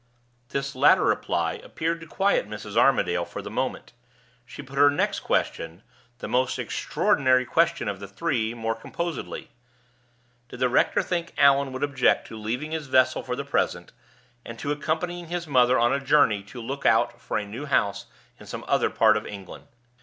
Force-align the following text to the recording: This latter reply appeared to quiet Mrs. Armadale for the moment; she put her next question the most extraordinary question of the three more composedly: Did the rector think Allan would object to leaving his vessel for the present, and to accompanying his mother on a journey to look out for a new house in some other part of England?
This 0.49 0.73
latter 0.73 1.03
reply 1.03 1.61
appeared 1.63 2.01
to 2.01 2.07
quiet 2.07 2.49
Mrs. 2.49 2.75
Armadale 2.75 3.23
for 3.23 3.43
the 3.43 3.51
moment; 3.51 3.93
she 4.47 4.63
put 4.63 4.79
her 4.79 4.89
next 4.89 5.19
question 5.19 5.83
the 6.17 6.27
most 6.27 6.57
extraordinary 6.57 7.45
question 7.45 7.87
of 7.87 7.99
the 7.99 8.07
three 8.07 8.55
more 8.55 8.73
composedly: 8.73 9.51
Did 10.49 10.59
the 10.59 10.69
rector 10.69 11.03
think 11.03 11.35
Allan 11.37 11.71
would 11.71 11.83
object 11.83 12.25
to 12.29 12.35
leaving 12.35 12.71
his 12.71 12.87
vessel 12.87 13.21
for 13.21 13.35
the 13.35 13.45
present, 13.45 13.91
and 14.43 14.57
to 14.57 14.71
accompanying 14.71 15.27
his 15.27 15.45
mother 15.45 15.77
on 15.77 15.93
a 15.93 15.99
journey 15.99 16.41
to 16.45 16.59
look 16.59 16.83
out 16.83 17.21
for 17.21 17.37
a 17.37 17.45
new 17.45 17.65
house 17.67 18.07
in 18.39 18.47
some 18.47 18.65
other 18.67 18.89
part 18.89 19.15
of 19.15 19.27
England? 19.27 19.67